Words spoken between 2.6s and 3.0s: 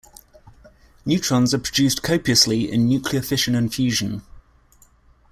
in